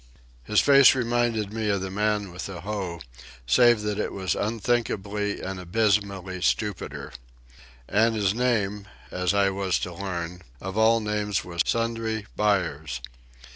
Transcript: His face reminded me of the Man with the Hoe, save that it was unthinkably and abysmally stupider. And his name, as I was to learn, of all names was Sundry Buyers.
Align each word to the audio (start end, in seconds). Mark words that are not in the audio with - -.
His 0.45 0.59
face 0.61 0.95
reminded 0.95 1.53
me 1.53 1.69
of 1.69 1.81
the 1.81 1.91
Man 1.91 2.31
with 2.31 2.47
the 2.47 2.61
Hoe, 2.61 3.01
save 3.45 3.83
that 3.83 3.99
it 3.99 4.11
was 4.11 4.33
unthinkably 4.33 5.41
and 5.41 5.59
abysmally 5.59 6.41
stupider. 6.41 7.13
And 7.87 8.15
his 8.15 8.33
name, 8.33 8.87
as 9.11 9.35
I 9.35 9.51
was 9.51 9.77
to 9.81 9.93
learn, 9.93 10.41
of 10.59 10.75
all 10.75 11.01
names 11.01 11.45
was 11.45 11.61
Sundry 11.65 12.25
Buyers. 12.35 13.01